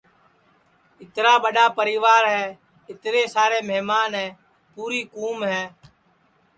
اِترا 1.01 1.33
ٻڈؔا 1.43 1.65
پریوار 1.77 2.23
ہے 2.35 2.45
اِترے 2.89 3.21
سارے 3.35 3.59
مہمان 3.69 4.09
ہے 4.19 4.27
پُوری 4.73 5.01
کُوم 5.13 5.37
ہے 5.51 5.63